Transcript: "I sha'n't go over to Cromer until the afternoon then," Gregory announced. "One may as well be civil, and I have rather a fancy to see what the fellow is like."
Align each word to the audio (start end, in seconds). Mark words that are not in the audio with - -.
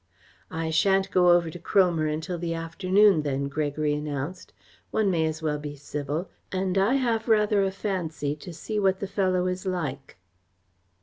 "I 0.49 0.71
sha'n't 0.71 1.11
go 1.11 1.29
over 1.29 1.51
to 1.51 1.59
Cromer 1.59 2.07
until 2.07 2.39
the 2.39 2.55
afternoon 2.55 3.21
then," 3.21 3.47
Gregory 3.49 3.93
announced. 3.93 4.51
"One 4.89 5.11
may 5.11 5.27
as 5.27 5.43
well 5.43 5.59
be 5.59 5.75
civil, 5.75 6.27
and 6.51 6.75
I 6.75 6.95
have 6.95 7.27
rather 7.27 7.63
a 7.63 7.69
fancy 7.69 8.35
to 8.37 8.51
see 8.51 8.79
what 8.79 8.99
the 8.99 9.05
fellow 9.05 9.45
is 9.45 9.63
like." 9.67 10.17